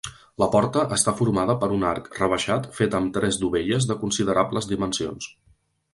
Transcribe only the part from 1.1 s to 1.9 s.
formada per un